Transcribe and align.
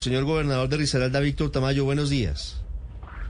Señor 0.00 0.26
gobernador 0.26 0.68
de 0.68 0.76
Risaralda, 0.76 1.18
Víctor 1.18 1.50
Tamayo, 1.50 1.84
buenos 1.84 2.08
días. 2.08 2.62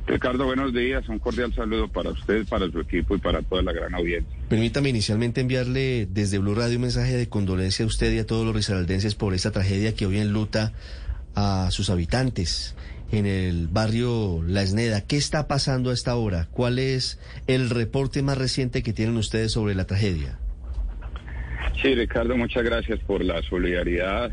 Ricardo, 0.07 0.45
buenos 0.45 0.75
días. 0.75 1.09
Un 1.09 1.19
cordial 1.19 1.55
saludo 1.55 1.89
para 1.89 2.11
usted, 2.11 2.47
para 2.47 2.71
su 2.71 2.81
equipo 2.81 3.17
y 3.17 3.19
para 3.19 3.41
toda 3.41 3.63
la 3.63 3.73
gran 3.73 3.95
audiencia. 3.95 4.37
Permítame 4.51 4.91
inicialmente 4.91 5.41
enviarle 5.41 6.07
desde 6.11 6.37
Blue 6.37 6.55
Radio 6.55 6.77
un 6.77 6.83
mensaje 6.83 7.17
de 7.17 7.27
condolencia 7.27 7.87
a 7.87 7.89
usted 7.89 8.13
y 8.13 8.19
a 8.19 8.27
todos 8.27 8.45
los 8.45 8.55
risaraldenses 8.55 9.15
por 9.15 9.33
esta 9.33 9.51
tragedia 9.51 9.95
que 9.95 10.05
hoy 10.05 10.19
enluta 10.19 10.75
a 11.35 11.71
sus 11.71 11.89
habitantes 11.89 12.77
en 13.13 13.25
el 13.25 13.69
barrio 13.69 14.43
La 14.47 14.61
Esneda. 14.61 15.01
¿Qué 15.07 15.17
está 15.17 15.49
pasando 15.49 15.89
a 15.89 15.95
esta 15.95 16.17
hora? 16.17 16.49
¿Cuál 16.51 16.79
es 16.79 17.19
el 17.47 17.71
reporte 17.71 18.21
más 18.23 18.37
reciente 18.37 18.83
que 18.83 18.93
tienen 18.93 19.17
ustedes 19.17 19.53
sobre 19.53 19.75
la 19.75 19.87
tragedia? 19.87 20.39
Sí, 21.81 21.95
Ricardo, 21.95 22.37
muchas 22.37 22.63
gracias 22.63 23.01
por 23.07 23.25
la 23.25 23.41
solidaridad 23.45 24.33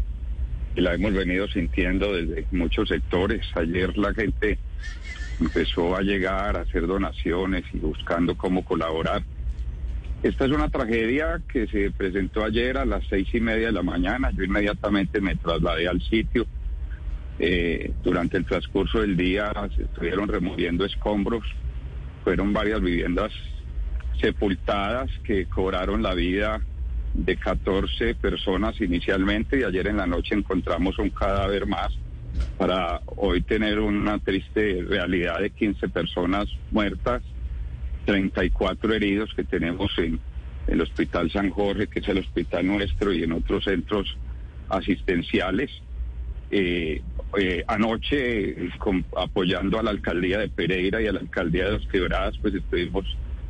y 0.75 0.81
la 0.81 0.93
hemos 0.93 1.13
venido 1.13 1.47
sintiendo 1.47 2.13
desde 2.13 2.45
muchos 2.51 2.89
sectores. 2.89 3.45
Ayer 3.55 3.97
la 3.97 4.13
gente 4.13 4.57
empezó 5.39 5.95
a 5.95 6.01
llegar 6.01 6.57
a 6.57 6.61
hacer 6.61 6.85
donaciones 6.87 7.63
y 7.73 7.79
buscando 7.79 8.35
cómo 8.37 8.63
colaborar. 8.65 9.23
Esta 10.23 10.45
es 10.45 10.51
una 10.51 10.69
tragedia 10.69 11.41
que 11.51 11.67
se 11.67 11.91
presentó 11.91 12.43
ayer 12.43 12.77
a 12.77 12.85
las 12.85 13.03
seis 13.09 13.27
y 13.33 13.39
media 13.39 13.67
de 13.67 13.73
la 13.73 13.83
mañana. 13.83 14.31
Yo 14.31 14.43
inmediatamente 14.43 15.21
me 15.21 15.35
trasladé 15.35 15.87
al 15.87 16.01
sitio. 16.01 16.45
Eh, 17.37 17.91
durante 18.03 18.37
el 18.37 18.45
transcurso 18.45 19.01
del 19.01 19.17
día 19.17 19.51
se 19.75 19.83
estuvieron 19.83 20.27
removiendo 20.27 20.85
escombros. 20.85 21.43
Fueron 22.23 22.53
varias 22.53 22.81
viviendas 22.81 23.31
sepultadas 24.19 25.11
que 25.23 25.45
cobraron 25.45 26.01
la 26.01 26.13
vida 26.15 26.61
de 27.15 27.37
14 27.37 28.15
personas 28.15 28.79
inicialmente 28.81 29.59
y 29.59 29.63
ayer 29.63 29.87
en 29.87 29.97
la 29.97 30.05
noche 30.05 30.35
encontramos 30.35 30.99
un 30.99 31.09
cadáver 31.09 31.65
más 31.65 31.97
para 32.57 33.01
hoy 33.15 33.41
tener 33.41 33.79
una 33.79 34.19
triste 34.19 34.83
realidad 34.87 35.39
de 35.39 35.49
15 35.49 35.87
personas 35.89 36.47
muertas, 36.71 37.23
34 38.05 38.93
heridos 38.93 39.33
que 39.33 39.45
tenemos 39.45 39.91
en 39.97 40.19
el 40.67 40.81
Hospital 40.81 41.31
San 41.31 41.49
Jorge, 41.49 41.87
que 41.87 41.99
es 41.99 42.07
el 42.09 42.19
hospital 42.19 42.67
nuestro, 42.67 43.13
y 43.13 43.23
en 43.23 43.31
otros 43.31 43.63
centros 43.63 44.17
asistenciales. 44.69 45.71
Eh, 46.51 47.01
eh, 47.37 47.63
anoche, 47.67 48.69
apoyando 49.15 49.79
a 49.79 49.83
la 49.83 49.91
alcaldía 49.91 50.39
de 50.39 50.49
Pereira 50.49 51.01
y 51.01 51.07
a 51.07 51.13
la 51.13 51.19
alcaldía 51.19 51.65
de 51.65 51.71
Los 51.73 51.87
Quebradas, 51.87 52.37
pues 52.41 52.53
estuvimos 52.53 53.05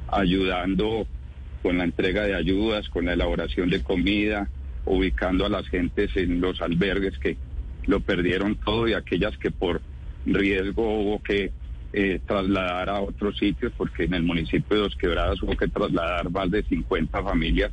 ayudando 0.07 1.07
con 1.66 1.80
la 1.80 1.83
entrega 1.83 2.21
de 2.21 2.35
ayudas, 2.35 2.88
con 2.89 3.05
la 3.05 3.13
elaboración 3.13 3.71
de 3.71 3.81
comida, 3.81 4.47
ubicando 4.85 5.47
a 5.47 5.49
las 5.49 5.67
gentes 5.67 6.16
en 6.16 6.39
los 6.39 6.61
albergues 6.61 7.17
que 7.17 7.38
lo 7.88 8.02
perdieron 8.02 8.53
todo 8.53 8.88
y 8.88 8.94
aquellas 8.94 9.35
que 9.39 9.49
por 9.49 9.81
riesgo 10.27 10.99
hubo 10.99 11.23
que 11.23 11.52
eh, 11.91 12.19
trasladar 12.23 12.89
a 12.91 13.02
otros 13.02 13.39
sitios, 13.39 13.73
porque 13.75 14.03
en 14.03 14.13
el 14.13 14.22
municipio 14.22 14.77
de 14.77 14.83
Dos 14.83 14.95
Quebradas 14.95 15.41
hubo 15.41 15.57
que 15.57 15.67
trasladar 15.67 16.30
más 16.30 16.52
de 16.52 16.61
50 16.61 17.23
familias 17.23 17.72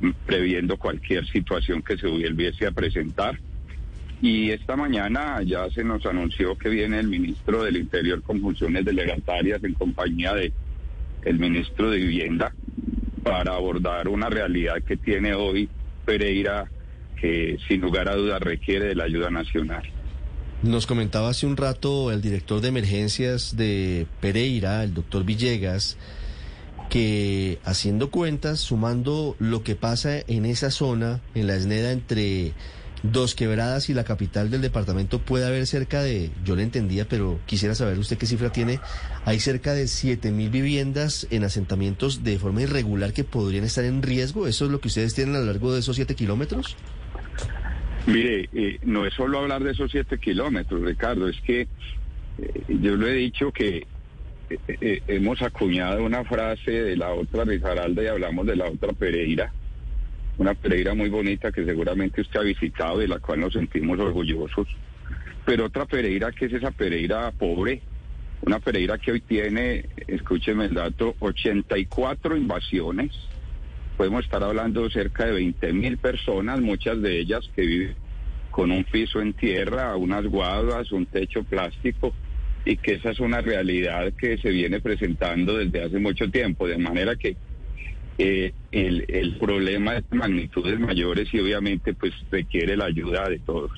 mm, 0.00 0.10
previendo 0.26 0.76
cualquier 0.76 1.28
situación 1.28 1.82
que 1.82 1.96
se 1.98 2.08
hubiese 2.08 2.66
a 2.66 2.72
presentar. 2.72 3.38
Y 4.20 4.50
esta 4.50 4.74
mañana 4.74 5.40
ya 5.44 5.70
se 5.70 5.84
nos 5.84 6.04
anunció 6.06 6.58
que 6.58 6.70
viene 6.70 6.98
el 6.98 7.06
ministro 7.06 7.62
del 7.62 7.76
Interior 7.76 8.20
con 8.22 8.40
funciones 8.40 8.84
delegatarias 8.84 9.62
en 9.62 9.74
compañía 9.74 10.34
de 10.34 10.52
el 11.24 11.38
ministro 11.38 11.88
de 11.90 11.98
Vivienda 11.98 12.52
para 13.26 13.56
abordar 13.56 14.06
una 14.06 14.30
realidad 14.30 14.76
que 14.86 14.96
tiene 14.96 15.34
hoy 15.34 15.68
Pereira 16.04 16.70
que 17.20 17.58
sin 17.66 17.80
lugar 17.80 18.08
a 18.08 18.14
dudas 18.14 18.40
requiere 18.40 18.86
de 18.86 18.94
la 18.94 19.04
ayuda 19.04 19.30
nacional. 19.30 19.82
Nos 20.62 20.86
comentaba 20.86 21.30
hace 21.30 21.44
un 21.44 21.56
rato 21.56 22.12
el 22.12 22.22
director 22.22 22.60
de 22.60 22.68
emergencias 22.68 23.56
de 23.56 24.06
Pereira, 24.20 24.84
el 24.84 24.94
doctor 24.94 25.24
Villegas, 25.24 25.98
que 26.88 27.58
haciendo 27.64 28.10
cuentas, 28.12 28.60
sumando 28.60 29.34
lo 29.40 29.64
que 29.64 29.74
pasa 29.74 30.20
en 30.28 30.46
esa 30.46 30.70
zona, 30.70 31.20
en 31.34 31.48
la 31.48 31.56
esneda 31.56 31.90
entre 31.90 32.52
Dos 33.02 33.34
Quebradas 33.34 33.88
y 33.90 33.94
la 33.94 34.04
capital 34.04 34.50
del 34.50 34.62
departamento 34.62 35.20
puede 35.20 35.46
haber 35.46 35.66
cerca 35.66 36.02
de, 36.02 36.30
yo 36.44 36.56
le 36.56 36.62
entendía, 36.62 37.06
pero 37.06 37.38
quisiera 37.46 37.74
saber 37.74 37.98
usted 37.98 38.16
qué 38.16 38.26
cifra 38.26 38.50
tiene, 38.50 38.80
hay 39.24 39.38
cerca 39.38 39.74
de 39.74 39.86
siete 39.86 40.32
mil 40.32 40.50
viviendas 40.50 41.26
en 41.30 41.44
asentamientos 41.44 42.24
de 42.24 42.38
forma 42.38 42.62
irregular 42.62 43.12
que 43.12 43.22
podrían 43.22 43.64
estar 43.64 43.84
en 43.84 44.02
riesgo. 44.02 44.46
¿Eso 44.46 44.64
es 44.64 44.70
lo 44.70 44.80
que 44.80 44.88
ustedes 44.88 45.14
tienen 45.14 45.36
a 45.36 45.40
lo 45.40 45.46
largo 45.46 45.72
de 45.72 45.80
esos 45.80 45.96
siete 45.96 46.14
kilómetros? 46.14 46.76
Mire, 48.06 48.48
eh, 48.52 48.78
no 48.84 49.04
es 49.04 49.14
solo 49.14 49.40
hablar 49.40 49.62
de 49.62 49.72
esos 49.72 49.90
siete 49.90 50.18
kilómetros, 50.18 50.80
Ricardo, 50.82 51.28
es 51.28 51.40
que 51.42 51.62
eh, 51.62 51.68
yo 52.68 52.96
lo 52.96 53.06
he 53.06 53.14
dicho 53.14 53.52
que 53.52 53.86
eh, 54.48 55.02
hemos 55.08 55.42
acuñado 55.42 56.04
una 56.04 56.24
frase 56.24 56.70
de 56.70 56.96
la 56.96 57.12
otra 57.12 57.44
Rizaralda 57.44 58.02
y 58.02 58.06
hablamos 58.06 58.46
de 58.46 58.56
la 58.56 58.66
otra 58.66 58.92
Pereira 58.92 59.52
una 60.38 60.54
Pereira 60.54 60.94
muy 60.94 61.08
bonita 61.08 61.50
que 61.52 61.64
seguramente 61.64 62.20
usted 62.20 62.40
ha 62.40 62.42
visitado, 62.42 62.98
de 62.98 63.08
la 63.08 63.18
cual 63.18 63.40
nos 63.40 63.52
sentimos 63.52 63.98
orgullosos, 63.98 64.68
pero 65.44 65.66
otra 65.66 65.86
Pereira 65.86 66.32
que 66.32 66.46
es 66.46 66.52
esa 66.52 66.70
Pereira 66.70 67.30
pobre, 67.32 67.80
una 68.42 68.58
Pereira 68.58 68.98
que 68.98 69.12
hoy 69.12 69.20
tiene, 69.20 69.86
escúcheme 70.06 70.66
el 70.66 70.74
dato, 70.74 71.14
84 71.20 72.36
invasiones, 72.36 73.12
podemos 73.96 74.24
estar 74.24 74.42
hablando 74.42 74.82
de 74.82 74.90
cerca 74.90 75.26
de 75.26 75.32
20 75.32 75.72
mil 75.72 75.96
personas, 75.98 76.60
muchas 76.60 77.00
de 77.00 77.18
ellas 77.18 77.48
que 77.54 77.62
viven 77.62 77.96
con 78.50 78.70
un 78.70 78.84
piso 78.84 79.20
en 79.20 79.34
tierra, 79.34 79.96
unas 79.96 80.24
guadas, 80.26 80.90
un 80.90 81.06
techo 81.06 81.44
plástico, 81.44 82.14
y 82.64 82.76
que 82.78 82.94
esa 82.94 83.10
es 83.10 83.20
una 83.20 83.40
realidad 83.40 84.12
que 84.14 84.38
se 84.38 84.50
viene 84.50 84.80
presentando 84.80 85.56
desde 85.56 85.84
hace 85.84 85.98
mucho 85.98 86.30
tiempo, 86.30 86.66
de 86.66 86.78
manera 86.78 87.14
que 87.16 87.36
eh, 88.18 88.54
el, 88.72 89.36
problema 89.38 89.94
de 89.94 90.04
magnitudes 90.10 90.80
mayores 90.80 91.28
y 91.32 91.38
obviamente 91.38 91.92
pues 91.94 92.12
requiere 92.30 92.76
la 92.76 92.86
ayuda 92.86 93.28
de 93.28 93.38
todos. 93.40 93.70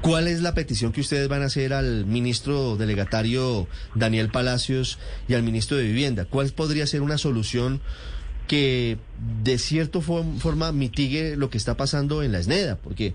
¿Cuál 0.00 0.28
es 0.28 0.42
la 0.42 0.54
petición 0.54 0.92
que 0.92 1.00
ustedes 1.00 1.28
van 1.28 1.42
a 1.42 1.46
hacer 1.46 1.72
al 1.72 2.04
ministro 2.04 2.76
delegatario 2.76 3.66
Daniel 3.94 4.28
Palacios 4.28 4.98
y 5.28 5.34
al 5.34 5.42
ministro 5.42 5.76
de 5.76 5.84
Vivienda? 5.84 6.24
¿Cuál 6.26 6.50
podría 6.50 6.86
ser 6.86 7.02
una 7.02 7.18
solución 7.18 7.80
que 8.46 8.98
de 9.42 9.58
cierta 9.58 10.00
forma 10.00 10.72
mitigue 10.72 11.36
lo 11.36 11.50
que 11.50 11.58
está 11.58 11.76
pasando 11.76 12.22
en 12.22 12.32
la 12.32 12.38
esneda? 12.38 12.76
Porque 12.76 13.14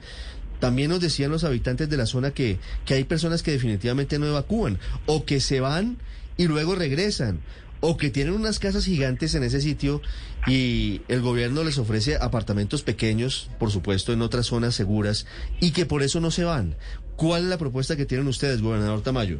también 0.59 0.89
nos 0.89 0.99
decían 0.99 1.31
los 1.31 1.43
habitantes 1.43 1.89
de 1.89 1.97
la 1.97 2.05
zona 2.05 2.31
que, 2.31 2.57
que 2.85 2.95
hay 2.95 3.03
personas 3.03 3.43
que 3.43 3.51
definitivamente 3.51 4.19
no 4.19 4.25
evacúan 4.25 4.79
o 5.05 5.25
que 5.25 5.39
se 5.39 5.59
van 5.59 5.97
y 6.37 6.47
luego 6.47 6.75
regresan 6.75 7.39
o 7.79 7.97
que 7.97 8.09
tienen 8.09 8.33
unas 8.33 8.59
casas 8.59 8.85
gigantes 8.85 9.35
en 9.35 9.43
ese 9.43 9.61
sitio 9.61 10.01
y 10.47 11.01
el 11.07 11.21
gobierno 11.21 11.63
les 11.63 11.77
ofrece 11.77 12.17
apartamentos 12.19 12.83
pequeños, 12.83 13.49
por 13.59 13.71
supuesto, 13.71 14.13
en 14.13 14.21
otras 14.21 14.47
zonas 14.47 14.75
seguras 14.75 15.27
y 15.59 15.71
que 15.71 15.85
por 15.85 16.03
eso 16.03 16.19
no 16.19 16.31
se 16.31 16.43
van. 16.43 16.75
¿Cuál 17.15 17.43
es 17.43 17.49
la 17.49 17.57
propuesta 17.57 17.95
que 17.95 18.05
tienen 18.05 18.27
ustedes, 18.27 18.61
gobernador 18.61 19.01
Tamayo? 19.01 19.39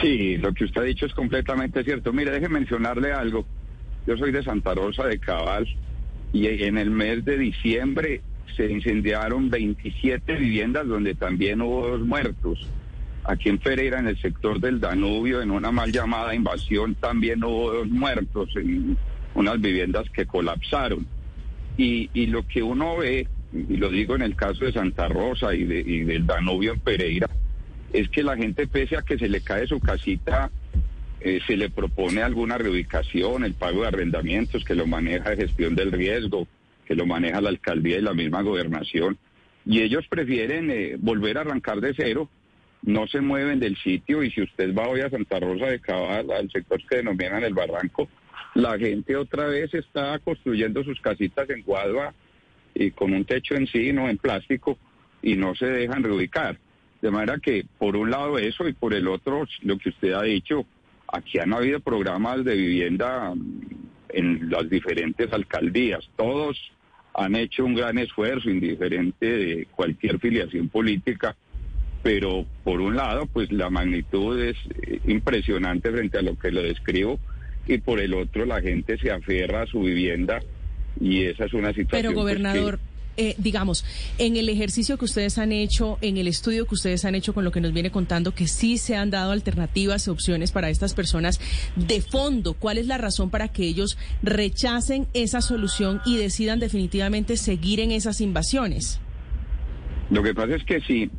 Sí, 0.00 0.38
lo 0.38 0.54
que 0.54 0.64
usted 0.64 0.80
ha 0.80 0.84
dicho 0.84 1.06
es 1.06 1.12
completamente 1.12 1.84
cierto. 1.84 2.12
Mire, 2.12 2.30
déjeme 2.30 2.60
mencionarle 2.60 3.12
algo. 3.12 3.44
Yo 4.06 4.16
soy 4.16 4.32
de 4.32 4.42
Santa 4.42 4.74
Rosa 4.74 5.06
de 5.06 5.18
Cabal 5.18 5.66
y 6.32 6.46
en 6.46 6.78
el 6.78 6.90
mes 6.90 7.24
de 7.24 7.36
diciembre 7.36 8.22
se 8.56 8.70
incendiaron 8.70 9.50
27 9.50 10.34
viviendas 10.34 10.86
donde 10.86 11.14
también 11.14 11.60
hubo 11.60 11.88
dos 11.88 12.00
muertos. 12.00 12.68
Aquí 13.24 13.48
en 13.48 13.58
Pereira, 13.58 14.00
en 14.00 14.08
el 14.08 14.20
sector 14.20 14.58
del 14.58 14.80
Danubio, 14.80 15.42
en 15.42 15.52
una 15.52 15.70
mal 15.70 15.92
llamada 15.92 16.34
invasión, 16.34 16.96
también 16.96 17.44
hubo 17.44 17.72
dos 17.72 17.88
muertos 17.88 18.50
en 18.56 18.96
unas 19.34 19.60
viviendas 19.60 20.10
que 20.10 20.26
colapsaron. 20.26 21.06
Y, 21.76 22.10
y 22.14 22.26
lo 22.26 22.46
que 22.46 22.62
uno 22.62 22.96
ve, 22.96 23.28
y 23.52 23.76
lo 23.76 23.90
digo 23.90 24.16
en 24.16 24.22
el 24.22 24.34
caso 24.34 24.64
de 24.64 24.72
Santa 24.72 25.08
Rosa 25.08 25.54
y, 25.54 25.64
del 25.64 26.26
Danubio 26.26 26.72
en 26.72 26.80
Pereira, 26.80 27.28
es 27.92 28.08
que 28.08 28.24
la 28.24 28.36
gente, 28.36 28.66
pese 28.66 28.96
a 28.96 29.02
que 29.02 29.18
se 29.18 29.28
le 29.28 29.40
cae 29.40 29.68
su 29.68 29.78
casita, 29.78 30.50
eh, 31.20 31.40
se 31.46 31.56
le 31.56 31.70
propone 31.70 32.22
alguna 32.22 32.58
reubicación, 32.58 33.44
el 33.44 33.54
pago 33.54 33.82
de 33.82 33.88
arrendamientos, 33.88 34.64
que 34.64 34.74
lo 34.74 34.86
maneja 34.86 35.36
gestión 35.36 35.76
del 35.76 35.92
riesgo, 35.92 36.48
que 36.86 36.96
lo 36.96 37.06
maneja 37.06 37.40
la 37.40 37.50
alcaldía 37.50 37.98
y 37.98 38.02
la 38.02 38.14
misma 38.14 38.42
gobernación. 38.42 39.16
Y 39.64 39.80
ellos 39.82 40.06
prefieren 40.08 40.70
eh, 40.72 40.96
volver 40.98 41.38
a 41.38 41.42
arrancar 41.42 41.80
de 41.80 41.94
cero 41.94 42.28
no 42.82 43.06
se 43.06 43.20
mueven 43.20 43.60
del 43.60 43.76
sitio 43.76 44.22
y 44.22 44.30
si 44.30 44.42
usted 44.42 44.74
va 44.74 44.88
hoy 44.88 45.00
a 45.00 45.10
Santa 45.10 45.38
Rosa 45.40 45.66
de 45.66 45.80
Cabal, 45.80 46.30
al 46.30 46.50
sector 46.50 46.80
que 46.86 46.96
denominan 46.96 47.44
el 47.44 47.54
Barranco, 47.54 48.08
la 48.54 48.76
gente 48.78 49.16
otra 49.16 49.46
vez 49.46 49.72
está 49.72 50.18
construyendo 50.18 50.84
sus 50.84 51.00
casitas 51.00 51.48
en 51.50 51.62
guadua 51.62 52.12
y 52.74 52.90
con 52.90 53.12
un 53.12 53.24
techo 53.24 53.54
encino, 53.54 54.08
en 54.08 54.18
plástico, 54.18 54.78
y 55.22 55.36
no 55.36 55.54
se 55.54 55.66
dejan 55.66 56.02
reubicar. 56.02 56.58
De 57.00 57.10
manera 57.10 57.38
que, 57.38 57.64
por 57.78 57.96
un 57.96 58.10
lado 58.10 58.38
eso 58.38 58.68
y 58.68 58.72
por 58.72 58.94
el 58.94 59.08
otro, 59.08 59.46
lo 59.62 59.78
que 59.78 59.90
usted 59.90 60.12
ha 60.12 60.22
dicho, 60.22 60.66
aquí 61.08 61.38
han 61.38 61.52
habido 61.52 61.80
programas 61.80 62.44
de 62.44 62.56
vivienda 62.56 63.32
en 64.08 64.50
las 64.50 64.68
diferentes 64.68 65.32
alcaldías. 65.32 66.08
Todos 66.16 66.58
han 67.14 67.36
hecho 67.36 67.64
un 67.64 67.74
gran 67.74 67.98
esfuerzo, 67.98 68.50
indiferente 68.50 69.26
de 69.26 69.66
cualquier 69.66 70.18
filiación 70.18 70.68
política, 70.68 71.36
pero 72.02 72.44
por 72.64 72.80
un 72.80 72.96
lado, 72.96 73.26
pues 73.26 73.52
la 73.52 73.70
magnitud 73.70 74.40
es 74.40 74.56
eh, 74.86 75.00
impresionante 75.06 75.90
frente 75.90 76.18
a 76.18 76.22
lo 76.22 76.38
que 76.38 76.50
lo 76.50 76.62
describo, 76.62 77.18
y 77.66 77.78
por 77.78 78.00
el 78.00 78.14
otro 78.14 78.44
la 78.44 78.60
gente 78.60 78.98
se 78.98 79.10
aferra 79.10 79.62
a 79.62 79.66
su 79.66 79.80
vivienda 79.80 80.40
y 81.00 81.24
esa 81.24 81.44
es 81.44 81.54
una 81.54 81.68
situación. 81.68 81.90
Pero 81.90 82.08
pues, 82.08 82.16
gobernador, 82.16 82.80
eh, 83.16 83.34
digamos, 83.38 83.84
en 84.18 84.36
el 84.36 84.48
ejercicio 84.48 84.98
que 84.98 85.04
ustedes 85.04 85.38
han 85.38 85.52
hecho, 85.52 85.98
en 86.00 86.16
el 86.16 86.28
estudio 86.28 86.66
que 86.66 86.74
ustedes 86.74 87.04
han 87.04 87.14
hecho 87.14 87.34
con 87.34 87.44
lo 87.44 87.52
que 87.52 87.60
nos 87.60 87.72
viene 87.72 87.90
contando, 87.90 88.34
que 88.34 88.48
sí 88.48 88.78
se 88.78 88.96
han 88.96 89.10
dado 89.10 89.32
alternativas 89.32 90.06
y 90.06 90.10
opciones 90.10 90.50
para 90.50 90.70
estas 90.70 90.94
personas 90.94 91.40
de 91.76 92.00
fondo, 92.00 92.54
¿cuál 92.54 92.78
es 92.78 92.86
la 92.86 92.98
razón 92.98 93.30
para 93.30 93.48
que 93.48 93.64
ellos 93.64 93.96
rechacen 94.22 95.06
esa 95.14 95.40
solución 95.40 96.00
y 96.04 96.16
decidan 96.16 96.58
definitivamente 96.58 97.36
seguir 97.36 97.80
en 97.80 97.92
esas 97.92 98.20
invasiones? 98.20 99.00
Lo 100.10 100.22
que 100.22 100.34
pasa 100.34 100.56
es 100.56 100.64
que 100.64 100.80
si 100.80 101.10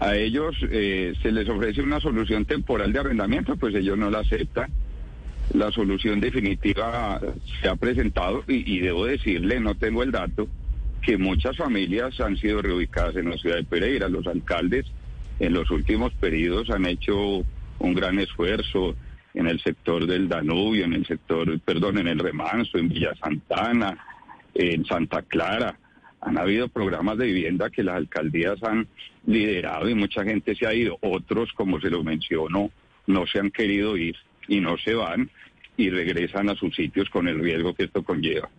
a 0.00 0.16
ellos 0.16 0.56
eh, 0.70 1.14
se 1.22 1.30
les 1.30 1.48
ofrece 1.48 1.82
una 1.82 2.00
solución 2.00 2.44
temporal 2.44 2.92
de 2.92 2.98
arrendamiento, 2.98 3.56
pues 3.56 3.74
ellos 3.74 3.96
no 3.96 4.10
la 4.10 4.20
aceptan 4.20 4.70
la 5.54 5.72
solución 5.72 6.20
definitiva 6.20 7.20
se 7.60 7.68
ha 7.68 7.76
presentado 7.76 8.44
y, 8.46 8.78
debo 8.78 9.06
decirle, 9.06 9.60
no 9.60 9.74
tengo 9.74 10.02
el 10.02 10.12
dato, 10.12 10.48
que 11.02 11.16
muchas 11.16 11.56
familias 11.56 12.20
han 12.20 12.36
sido 12.36 12.62
reubicadas 12.62 13.16
en 13.16 13.30
la 13.30 13.36
ciudad 13.36 13.56
de 13.56 13.64
Pereira. 13.64 14.08
Los 14.08 14.26
alcaldes 14.26 14.86
en 15.38 15.54
los 15.54 15.70
últimos 15.70 16.12
periodos 16.14 16.70
han 16.70 16.86
hecho 16.86 17.44
un 17.78 17.94
gran 17.94 18.18
esfuerzo 18.18 18.94
en 19.34 19.46
el 19.46 19.60
sector 19.60 20.06
del 20.06 20.28
Danubio, 20.28 20.84
en 20.84 20.92
el 20.92 21.06
sector, 21.06 21.58
perdón, 21.60 21.98
en 21.98 22.08
el 22.08 22.18
Remanso, 22.18 22.78
en 22.78 22.88
Villa 22.88 23.14
Santana, 23.20 23.96
en 24.54 24.84
Santa 24.84 25.22
Clara. 25.22 25.76
Han 26.20 26.38
habido 26.38 26.68
programas 26.68 27.18
de 27.18 27.26
vivienda 27.26 27.70
que 27.70 27.82
las 27.82 27.96
alcaldías 27.96 28.62
han 28.62 28.86
liderado 29.26 29.88
y 29.88 29.94
mucha 29.94 30.24
gente 30.24 30.54
se 30.54 30.66
ha 30.66 30.74
ido. 30.74 30.98
Otros, 31.00 31.52
como 31.54 31.80
se 31.80 31.90
lo 31.90 32.04
mencionó, 32.04 32.70
no 33.06 33.26
se 33.26 33.38
han 33.38 33.50
querido 33.50 33.96
ir 33.96 34.16
y 34.48 34.60
no 34.60 34.76
se 34.78 34.94
van 34.94 35.30
y 35.76 35.90
regresan 35.90 36.50
a 36.50 36.54
sus 36.54 36.74
sitios 36.74 37.08
con 37.08 37.28
el 37.28 37.38
riesgo 37.38 37.74
que 37.74 37.84
esto 37.84 38.02
conlleva. 38.02 38.50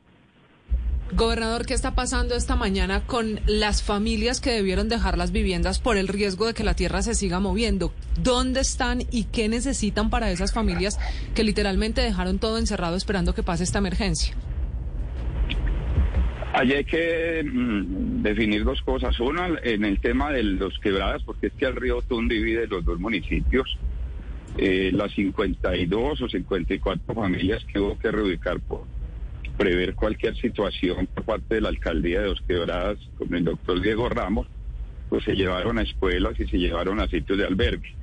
Gobernador, 1.13 1.65
¿qué 1.65 1.73
está 1.73 1.93
pasando 1.93 2.35
esta 2.35 2.55
mañana 2.55 3.05
con 3.05 3.41
las 3.45 3.83
familias 3.83 4.39
que 4.39 4.51
debieron 4.51 4.87
dejar 4.87 5.17
las 5.17 5.33
viviendas 5.33 5.79
por 5.79 5.97
el 5.97 6.07
riesgo 6.07 6.47
de 6.47 6.53
que 6.53 6.63
la 6.63 6.73
tierra 6.73 7.01
se 7.01 7.15
siga 7.15 7.41
moviendo? 7.41 7.93
¿Dónde 8.17 8.61
están 8.61 9.01
y 9.11 9.25
qué 9.25 9.49
necesitan 9.49 10.09
para 10.09 10.31
esas 10.31 10.53
familias 10.53 10.99
que 11.35 11.43
literalmente 11.43 11.99
dejaron 11.99 12.39
todo 12.39 12.57
encerrado 12.57 12.95
esperando 12.95 13.35
que 13.35 13.43
pase 13.43 13.65
esta 13.65 13.79
emergencia? 13.79 14.35
Allí 16.53 16.73
hay 16.73 16.83
que 16.83 17.43
mm, 17.43 18.21
definir 18.23 18.63
dos 18.63 18.81
cosas. 18.81 19.19
Una, 19.19 19.49
en 19.63 19.85
el 19.85 19.99
tema 19.99 20.31
de 20.31 20.43
los 20.43 20.77
quebradas, 20.79 21.23
porque 21.23 21.47
es 21.47 21.53
que 21.53 21.65
el 21.65 21.75
río 21.75 22.01
Tun 22.01 22.27
divide 22.27 22.67
los 22.67 22.83
dos 22.83 22.99
municipios 22.99 23.77
eh, 24.57 24.91
las 24.93 25.13
52 25.13 26.21
o 26.21 26.27
54 26.27 27.15
familias 27.15 27.63
que 27.65 27.79
hubo 27.79 27.97
que 27.97 28.11
reubicar 28.11 28.59
por 28.59 28.83
prever 29.57 29.95
cualquier 29.95 30.35
situación 30.35 31.07
por 31.07 31.23
parte 31.23 31.55
de 31.55 31.61
la 31.61 31.69
alcaldía 31.69 32.21
de 32.21 32.27
Dos 32.27 32.41
Quebradas 32.45 32.97
con 33.17 33.33
el 33.33 33.45
doctor 33.45 33.81
Diego 33.81 34.09
Ramos, 34.09 34.47
pues 35.09 35.23
se 35.23 35.35
llevaron 35.35 35.77
a 35.77 35.83
escuelas 35.83 36.37
y 36.39 36.47
se 36.47 36.57
llevaron 36.57 36.99
a 36.99 37.07
sitios 37.07 37.37
de 37.37 37.45
albergue. 37.45 37.93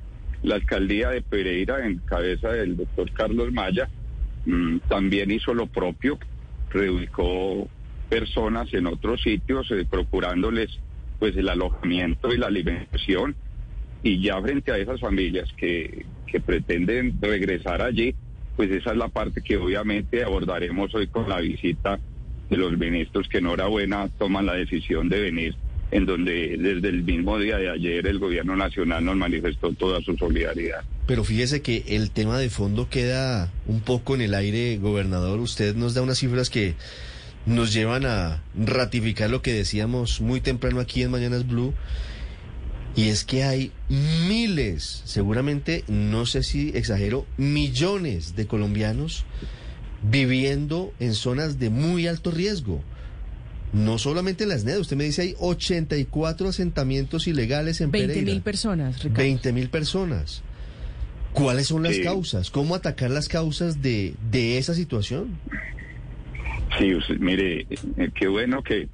La 0.41 0.55
alcaldía 0.55 1.09
de 1.09 1.21
Pereira, 1.21 1.85
en 1.85 1.97
cabeza 1.99 2.49
del 2.51 2.77
doctor 2.77 3.11
Carlos 3.11 3.51
Maya, 3.51 3.89
mm, 4.45 4.77
también 4.87 5.29
hizo 5.29 5.53
lo 5.53 5.67
propio, 5.67 6.17
reubicó 6.71 7.67
personas 8.09 8.73
en 8.73 8.87
otros 8.87 9.21
sitios, 9.21 9.69
eh, 9.71 9.85
procurándoles 9.89 10.79
pues 11.19 11.35
el 11.37 11.49
alojamiento 11.49 12.33
y 12.33 12.37
la 12.37 12.47
alimentación 12.47 13.35
y 14.03 14.21
ya 14.21 14.41
frente 14.41 14.71
a 14.71 14.77
esas 14.77 15.01
familias 15.01 15.49
que, 15.57 16.05
que 16.27 16.39
pretenden 16.39 17.17
regresar 17.21 17.81
allí, 17.81 18.15
pues 18.55 18.71
esa 18.71 18.91
es 18.91 18.97
la 18.97 19.09
parte 19.09 19.41
que 19.41 19.57
obviamente 19.57 20.23
abordaremos 20.23 20.93
hoy 20.95 21.07
con 21.07 21.29
la 21.29 21.39
visita 21.39 21.99
de 22.49 22.57
los 22.57 22.77
ministros 22.77 23.27
que 23.27 23.39
enhorabuena 23.39 24.09
toman 24.17 24.45
la 24.45 24.53
decisión 24.53 25.09
de 25.09 25.19
venir, 25.21 25.55
en 25.91 26.05
donde 26.05 26.57
desde 26.57 26.89
el 26.89 27.03
mismo 27.03 27.37
día 27.37 27.57
de 27.57 27.69
ayer 27.69 28.07
el 28.07 28.19
gobierno 28.19 28.55
nacional 28.55 29.03
nos 29.05 29.17
manifestó 29.17 29.71
toda 29.73 30.01
su 30.01 30.15
solidaridad. 30.17 30.83
Pero 31.05 31.23
fíjese 31.23 31.61
que 31.61 31.83
el 31.87 32.11
tema 32.11 32.37
de 32.37 32.49
fondo 32.49 32.89
queda 32.89 33.51
un 33.67 33.81
poco 33.81 34.15
en 34.15 34.21
el 34.21 34.33
aire, 34.33 34.77
gobernador. 34.77 35.39
Usted 35.39 35.75
nos 35.75 35.93
da 35.93 36.01
unas 36.01 36.19
cifras 36.19 36.49
que 36.49 36.75
nos 37.49 37.73
llevan 37.73 38.05
a 38.05 38.43
ratificar 38.55 39.29
lo 39.29 39.41
que 39.41 39.53
decíamos 39.53 40.21
muy 40.21 40.39
temprano 40.39 40.79
aquí 40.79 41.01
en 41.01 41.11
Mañanas 41.11 41.47
Blue 41.47 41.73
y 42.95 43.09
es 43.09 43.23
que 43.23 43.43
hay 43.43 43.71
miles, 43.89 45.01
seguramente, 45.05 45.83
no 45.87 46.25
sé 46.25 46.43
si 46.43 46.69
exagero, 46.69 47.25
millones 47.37 48.35
de 48.35 48.45
colombianos 48.45 49.25
viviendo 50.03 50.93
en 50.99 51.13
zonas 51.13 51.59
de 51.59 51.69
muy 51.69 52.07
alto 52.07 52.31
riesgo. 52.31 52.83
No 53.73 53.97
solamente 53.99 54.43
en 54.43 54.49
las 54.49 54.63
NED, 54.63 54.79
usted 54.79 54.97
me 54.97 55.03
dice 55.03 55.21
hay 55.23 55.35
84 55.39 56.49
asentamientos 56.49 57.27
ilegales 57.27 57.81
en 57.81 57.91
20 57.91 58.21
mil 58.23 58.41
personas, 58.41 59.03
Ricardo. 59.03 59.23
20 59.23 59.53
mil 59.53 59.69
personas. 59.69 60.41
¿Cuáles 61.33 61.67
son 61.67 61.83
las 61.83 61.97
causas? 61.99 62.49
¿Cómo 62.49 62.75
atacar 62.75 63.11
las 63.11 63.27
causas 63.27 63.81
de, 63.81 64.15
de 64.31 64.57
esa 64.57 64.73
situación? 64.73 65.37
Sí, 66.79 66.97
mire, 67.19 67.67
eh, 67.69 68.09
qué 68.15 68.27
bueno 68.27 68.63
que 68.63 68.87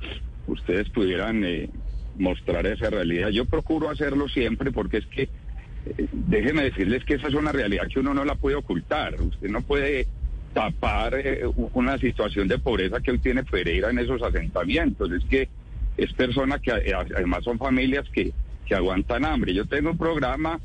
ustedes 0.47 0.89
pudieran 0.89 1.43
eh, 1.45 1.69
mostrar 2.17 2.65
esa 2.65 2.89
realidad. 2.89 3.29
Yo 3.29 3.45
procuro 3.45 3.89
hacerlo 3.89 4.27
siempre 4.27 4.71
porque 4.71 4.97
es 4.97 5.05
que, 5.05 5.23
eh, 5.23 6.07
déjenme 6.11 6.63
decirles 6.63 7.03
que 7.05 7.15
esa 7.15 7.27
es 7.27 7.33
una 7.33 7.51
realidad 7.51 7.87
que 7.93 7.99
uno 7.99 8.13
no 8.13 8.25
la 8.25 8.35
puede 8.35 8.55
ocultar. 8.55 9.21
Usted 9.21 9.49
no 9.49 9.61
puede 9.61 10.07
tapar 10.53 11.15
eh, 11.15 11.43
una 11.73 11.97
situación 11.97 12.47
de 12.47 12.57
pobreza 12.57 13.01
que 13.01 13.11
hoy 13.11 13.19
tiene 13.19 13.43
Pereira 13.43 13.89
en 13.89 13.99
esos 13.99 14.21
asentamientos. 14.21 15.11
Es 15.11 15.23
que 15.25 15.49
es 15.97 16.11
persona 16.13 16.59
que 16.59 16.71
eh, 16.71 16.93
además 16.93 17.43
son 17.43 17.57
familias 17.57 18.05
que, 18.11 18.31
que 18.65 18.75
aguantan 18.75 19.25
hambre. 19.25 19.53
Yo 19.53 19.65
tengo 19.65 19.91
un 19.91 19.97
programa 19.97 20.59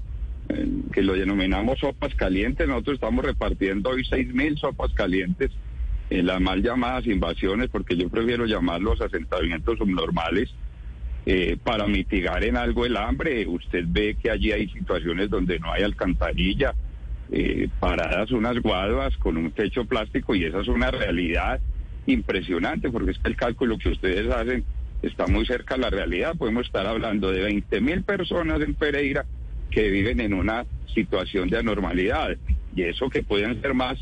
que 0.93 1.03
lo 1.03 1.13
denominamos 1.13 1.79
sopas 1.79 2.13
calientes. 2.17 2.67
Nosotros 2.67 2.95
estamos 2.95 3.25
repartiendo 3.25 3.91
hoy 3.91 4.05
seis 4.05 4.35
mil 4.35 4.59
sopas 4.59 4.93
calientes 4.95 5.53
en 6.11 6.27
las 6.27 6.41
mal 6.41 6.62
llamadas 6.62 7.07
invasiones, 7.07 7.71
porque 7.71 7.97
yo 7.97 8.09
prefiero 8.09 8.45
llamarlos 8.45 9.01
asentamientos 9.01 9.79
subnormales 9.79 10.51
eh, 11.25 11.57
para 11.62 11.87
mitigar 11.87 12.43
en 12.45 12.57
algo 12.57 12.85
el 12.85 12.97
hambre. 12.97 13.47
Usted 13.47 13.85
ve 13.87 14.17
que 14.21 14.31
allí 14.31 14.53
hay 14.53 14.69
situaciones 14.69 15.31
donde 15.31 15.59
no 15.61 15.73
hay 15.73 15.85
alcantarilla, 15.85 16.75
eh, 17.31 17.69
paradas 17.79 18.33
unas 18.33 18.59
guaduas 18.61 19.17
con 19.19 19.37
un 19.37 19.52
techo 19.52 19.85
plástico 19.85 20.35
y 20.35 20.45
esa 20.45 20.61
es 20.61 20.69
una 20.69 20.90
realidad 20.90 21.61
impresionante 22.07 22.90
porque 22.90 23.12
es 23.12 23.19
que 23.19 23.29
el 23.29 23.37
cálculo 23.37 23.79
que 23.79 23.90
ustedes 23.90 24.29
hacen 24.33 24.64
está 25.02 25.29
muy 25.29 25.47
cerca 25.47 25.76
de 25.76 25.83
la 25.83 25.90
realidad. 25.90 26.35
Podemos 26.37 26.67
estar 26.67 26.87
hablando 26.87 27.31
de 27.31 27.43
20 27.43 27.81
mil 27.81 28.02
personas 28.02 28.61
en 28.62 28.75
Pereira 28.75 29.25
que 29.71 29.88
viven 29.88 30.21
en 30.21 30.35
una 30.35 30.67
situación 30.93 31.49
de 31.49 31.59
anormalidad 31.59 32.37
y 32.75 32.83
eso 32.83 33.09
que 33.09 33.23
pueden 33.23 33.61
ser 33.61 33.75
más, 33.75 33.99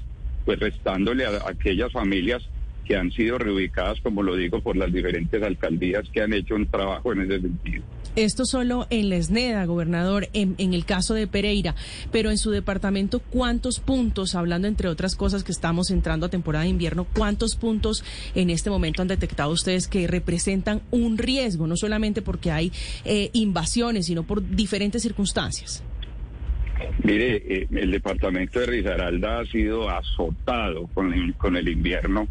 pues 0.49 0.61
restándole 0.61 1.27
a 1.27 1.43
aquellas 1.47 1.93
familias 1.93 2.43
que 2.87 2.97
han 2.97 3.13
sido 3.13 3.37
reubicadas, 3.37 4.01
como 4.01 4.23
lo 4.23 4.35
digo, 4.35 4.63
por 4.63 4.79
las 4.79 4.91
diferentes 4.91 5.43
alcaldías 5.43 6.09
que 6.11 6.23
han 6.23 6.33
hecho 6.33 6.55
un 6.55 6.65
trabajo 6.65 7.13
en 7.13 7.21
ese 7.21 7.43
sentido. 7.43 7.85
Esto 8.17 8.47
solo 8.47 8.87
en 8.89 9.11
Lesneda, 9.11 9.67
gobernador, 9.67 10.31
en, 10.33 10.57
el 10.59 10.87
caso 10.87 11.13
de 11.13 11.27
Pereira, 11.27 11.75
pero 12.13 12.31
en 12.31 12.39
su 12.39 12.51
departamento, 12.51 13.19
¿cuántos 13.19 13.79
puntos, 13.79 14.35
hablando 14.35 14.69
entre 14.69 14.89
otras 14.89 15.17
cosas 15.17 15.45
que 15.45 15.53
estamos 15.53 15.91
entrando 15.91 16.25
a 16.25 16.31
temporada 16.31 16.65
de 16.65 16.71
invierno, 16.71 17.07
cuántos 17.15 17.55
puntos 17.55 18.03
en 18.35 18.49
este 18.49 18.71
momento 18.71 19.03
han 19.03 19.09
detectado 19.09 19.51
ustedes 19.51 19.87
que 19.87 20.07
representan 20.07 20.81
un 20.91 21.19
riesgo, 21.19 21.67
no 21.67 21.77
solamente 21.77 22.23
porque 22.23 22.53
hay 22.53 22.73
eh, 23.05 23.29
invasiones, 23.35 24.07
sino 24.07 24.23
por 24.23 24.49
diferentes 24.49 25.03
circunstancias? 25.03 25.83
Mire, 27.03 27.37
eh, 27.37 27.67
el 27.71 27.91
departamento 27.91 28.61
de 28.61 28.67
Risaralda 28.67 29.41
ha 29.41 29.47
sido 29.47 29.89
azotado 29.89 30.89
con, 30.95 31.13
el 31.13 31.69
invierno 31.69 32.29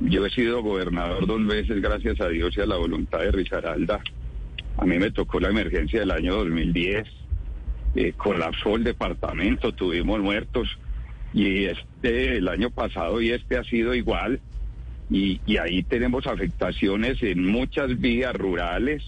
yo 0.00 0.26
he 0.26 0.30
sido 0.30 0.62
gobernador 0.62 1.26
dos 1.26 1.46
veces, 1.46 1.80
gracias 1.80 2.20
a 2.20 2.28
Dios 2.28 2.56
y 2.56 2.60
a 2.60 2.66
la 2.66 2.76
voluntad 2.76 3.20
de 3.20 3.30
Risaralda. 3.30 4.00
A 4.76 4.84
mí 4.84 4.98
me 4.98 5.10
tocó 5.10 5.38
la 5.40 5.50
emergencia 5.50 6.00
del 6.00 6.10
año 6.10 6.34
2010. 6.34 7.06
Eh, 7.94 8.12
colapsó 8.16 8.74
el 8.74 8.84
departamento, 8.84 9.72
tuvimos 9.72 10.20
muertos. 10.20 10.68
Y 11.32 11.64
este, 11.64 12.38
el 12.38 12.48
año 12.48 12.70
pasado 12.70 13.20
y 13.20 13.30
este 13.30 13.56
ha 13.56 13.64
sido 13.64 13.94
igual. 13.94 14.40
Y, 15.10 15.40
ahí 15.58 15.82
tenemos 15.84 16.26
afectaciones 16.26 17.22
en 17.22 17.46
muchas 17.46 17.98
vías 18.00 18.34
rurales. 18.34 19.02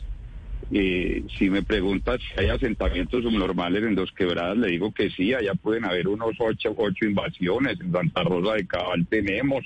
Eh, 0.72 1.22
si 1.38 1.48
me 1.48 1.62
preguntas 1.62 2.20
si 2.20 2.40
hay 2.40 2.48
asentamientos 2.48 3.22
subnormales 3.22 3.84
en 3.84 3.94
Dos 3.94 4.10
Quebradas, 4.12 4.56
le 4.56 4.68
digo 4.68 4.92
que 4.92 5.10
sí, 5.10 5.32
allá 5.32 5.54
pueden 5.54 5.84
haber 5.84 6.08
unos 6.08 6.34
ocho, 6.38 6.74
ocho 6.76 7.04
invasiones. 7.04 7.80
En 7.80 7.92
Santa 7.92 8.22
Rosa 8.24 8.54
de 8.54 8.66
Cabal 8.66 9.06
tenemos 9.06 9.64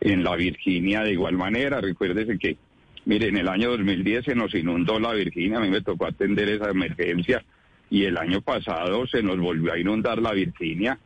en 0.00 0.22
la 0.22 0.36
Virginia 0.36 1.02
de 1.02 1.12
igual 1.12 1.36
manera. 1.36 1.80
Recuérdese 1.80 2.38
que 2.38 2.56
Mire, 3.08 3.28
en 3.28 3.38
el 3.38 3.48
año 3.48 3.70
2010 3.70 4.26
se 4.26 4.34
nos 4.34 4.54
inundó 4.54 5.00
la 5.00 5.14
Virginia, 5.14 5.56
a 5.56 5.62
mí 5.62 5.70
me 5.70 5.80
tocó 5.80 6.04
atender 6.04 6.46
esa 6.50 6.68
emergencia 6.68 7.42
y 7.88 8.04
el 8.04 8.18
año 8.18 8.42
pasado 8.42 9.06
se 9.06 9.22
nos 9.22 9.38
volvió 9.38 9.72
a 9.72 9.78
inundar 9.78 10.20
la 10.20 10.32
Virginia. 10.32 10.98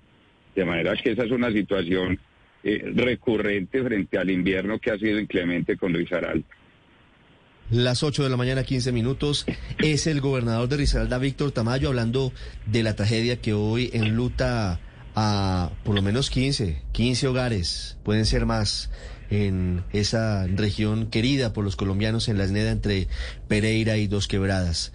De 0.53 0.65
manera 0.65 0.97
que 0.97 1.13
esa 1.13 1.23
es 1.23 1.31
una 1.31 1.53
situación 1.53 2.19
eh, 2.65 2.91
recurrente 2.97 3.85
frente 3.85 4.19
al 4.19 4.31
invierno 4.31 4.81
que 4.81 4.91
ha 4.91 4.99
sido 4.99 5.21
inclemente 5.21 5.77
con 5.77 5.95
Risaralda. 5.95 6.45
Las 7.71 8.03
8 8.03 8.25
de 8.25 8.29
la 8.31 8.37
mañana, 8.37 8.65
15 8.65 8.93
minutos. 8.93 9.47
Es 9.79 10.07
el 10.07 10.21
gobernador 10.21 10.69
de 10.69 10.77
Risaralda, 10.77 11.19
Víctor 11.19 11.53
Tamayo, 11.53 11.89
hablando 11.89 12.33
de 12.67 12.83
la 12.83 12.97
tragedia 12.97 13.41
que 13.41 13.55
hoy 13.55 13.91
enluta 13.93 14.81
a 15.15 15.71
por 15.85 15.95
lo 15.95 16.03
menos 16.03 16.31
15, 16.31 16.83
15 16.93 17.29
hogares, 17.29 17.99
pueden 18.03 18.25
ser 18.25 18.47
más, 18.47 18.91
en 19.33 19.83
esa 19.93 20.47
región 20.47 21.07
querida 21.07 21.55
por 21.55 21.65
los 21.65 21.77
colombianos 21.77 22.29
en 22.29 22.37
la 22.37 22.45
esneda 22.45 22.71
entre 22.71 23.09
Pereira 23.49 23.97
y 23.97 24.07
Dos 24.07 24.29
Quebradas. 24.29 24.93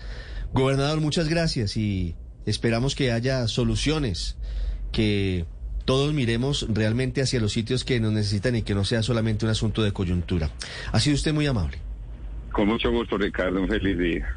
Gobernador, 0.54 1.02
muchas 1.02 1.28
gracias 1.28 1.76
y 1.76 2.16
esperamos 2.46 2.96
que 2.96 3.12
haya 3.12 3.48
soluciones, 3.48 4.38
que 4.92 5.46
todos 5.86 6.14
miremos 6.14 6.68
realmente 6.70 7.22
hacia 7.22 7.40
los 7.40 7.54
sitios 7.54 7.84
que 7.84 8.00
nos 8.00 8.12
necesitan 8.12 8.56
y 8.56 8.62
que 8.62 8.76
no 8.76 8.86
sea 8.86 9.02
solamente 9.02 9.46
un 9.46 9.52
asunto 9.52 9.82
de 9.82 9.92
coyuntura. 9.92 10.52
Ha 10.92 11.00
sido 11.00 11.16
usted 11.16 11.34
muy 11.34 11.48
amable. 11.48 11.80
Con 12.58 12.70
mucho 12.70 12.90
gusto, 12.90 13.20
Ricardo. 13.20 13.62
Un 13.62 13.68
feliz 13.68 13.96
día. 14.00 14.28